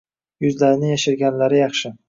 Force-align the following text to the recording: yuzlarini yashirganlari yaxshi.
yuzlarini 0.45 0.91
yashirganlari 0.93 1.63
yaxshi. 1.63 1.97